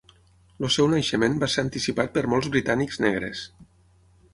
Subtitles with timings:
[0.67, 3.49] El seu naixement va ser anticipat per molts britànics negres.